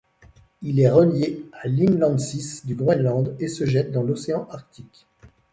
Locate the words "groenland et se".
2.73-3.67